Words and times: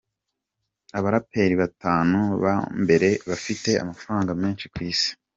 Abaraperi 0.97 1.55
batanu 1.61 2.19
ba 2.43 2.55
mbere 2.83 3.09
bafite 3.29 3.69
amafaranga 3.83 4.31
menshi 4.41 4.65
ku 4.73 4.77
Isi:. 4.91 5.11